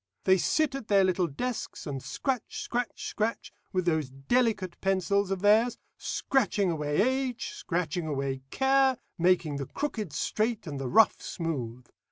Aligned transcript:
They 0.23 0.39
sit 0.39 0.73
at 0.73 0.87
their 0.87 1.03
little 1.03 1.27
desks, 1.27 1.85
and 1.85 2.01
scratch, 2.01 2.63
scratch, 2.63 3.09
scratch 3.09 3.53
with 3.71 3.85
those 3.85 4.09
delicate 4.09 4.81
pencils 4.81 5.29
of 5.29 5.41
theirs, 5.43 5.77
scratching 5.95 6.71
away 6.71 6.99
age, 6.99 7.51
scratching 7.51 8.07
away 8.07 8.41
care, 8.49 8.97
making 9.19 9.57
the 9.57 9.67
crooked 9.67 10.11
straight, 10.11 10.65
and 10.65 10.79
the 10.79 10.87
rough 10.89 11.21
smooth. 11.21 11.85